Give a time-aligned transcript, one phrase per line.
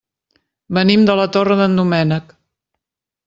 [0.77, 2.33] Venim de la Torre d'en Doménec.